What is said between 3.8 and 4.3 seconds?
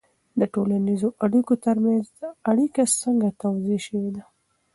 سوې ده؟